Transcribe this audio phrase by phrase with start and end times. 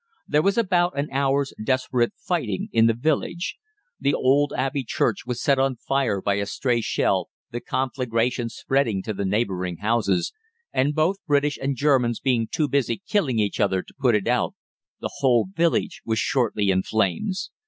[0.27, 3.57] "There was about an hour's desperate fighting in the village.
[3.99, 9.03] The old Abbey Church was set on fire by a stray shell, the conflagration spreading
[9.03, 10.33] to the neighbouring houses,
[10.73, 14.55] and both British and Germans being too busy killing each other to put it out,
[15.01, 17.51] the whole village was shortly in flames.